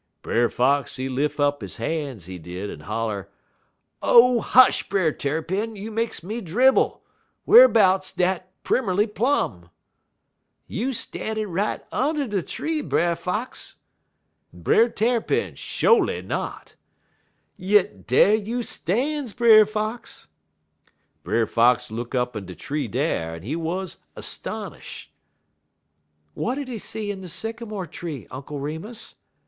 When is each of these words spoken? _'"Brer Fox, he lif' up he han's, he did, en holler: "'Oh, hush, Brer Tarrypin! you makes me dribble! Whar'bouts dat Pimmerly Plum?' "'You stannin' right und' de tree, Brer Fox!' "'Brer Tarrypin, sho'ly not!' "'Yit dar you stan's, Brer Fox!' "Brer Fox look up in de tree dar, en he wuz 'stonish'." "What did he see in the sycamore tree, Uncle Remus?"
_'"Brer 0.23 0.49
Fox, 0.49 0.95
he 0.95 1.07
lif' 1.07 1.39
up 1.39 1.61
he 1.61 1.67
han's, 1.83 2.25
he 2.25 2.39
did, 2.39 2.71
en 2.71 2.79
holler: 2.79 3.29
"'Oh, 4.01 4.39
hush, 4.39 4.89
Brer 4.89 5.11
Tarrypin! 5.11 5.75
you 5.75 5.91
makes 5.91 6.23
me 6.23 6.41
dribble! 6.41 7.03
Whar'bouts 7.47 8.11
dat 8.11 8.51
Pimmerly 8.63 9.05
Plum?' 9.05 9.69
"'You 10.65 10.91
stannin' 10.91 11.51
right 11.51 11.85
und' 11.91 12.31
de 12.31 12.41
tree, 12.41 12.81
Brer 12.81 13.15
Fox!' 13.15 13.75
"'Brer 14.51 14.89
Tarrypin, 14.89 15.53
sho'ly 15.53 16.23
not!' 16.23 16.73
"'Yit 17.55 18.07
dar 18.07 18.33
you 18.33 18.63
stan's, 18.63 19.33
Brer 19.33 19.67
Fox!' 19.67 20.29
"Brer 21.21 21.45
Fox 21.45 21.91
look 21.91 22.15
up 22.15 22.35
in 22.35 22.47
de 22.47 22.55
tree 22.55 22.87
dar, 22.87 23.35
en 23.35 23.43
he 23.43 23.55
wuz 23.55 23.97
'stonish'." 24.17 25.11
"What 26.33 26.55
did 26.55 26.69
he 26.69 26.79
see 26.79 27.11
in 27.11 27.21
the 27.21 27.29
sycamore 27.29 27.85
tree, 27.85 28.25
Uncle 28.31 28.59
Remus?" 28.59 29.13